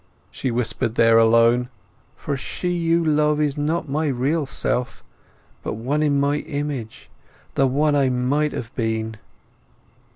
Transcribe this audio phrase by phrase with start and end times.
[0.31, 1.69] she whispered there alone;
[2.15, 5.03] "for she you love is not my real self,
[5.61, 7.07] but one in my image;
[7.53, 9.17] the one I might have been!"